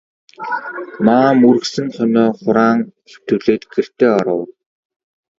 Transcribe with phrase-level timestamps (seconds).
[1.05, 4.41] Маам үргэсэн хонио хураан хэвтүүлээд гэртээ оров.